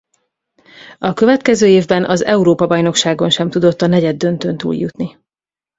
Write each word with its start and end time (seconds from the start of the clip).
A 0.97 1.13
következő 1.13 1.67
évben 1.67 2.05
az 2.05 2.23
Európa-bajnokságon 2.23 3.29
sem 3.29 3.49
tudott 3.49 3.81
a 3.81 3.87
negyeddöntőn 3.87 4.57
túljutni. 4.57 5.17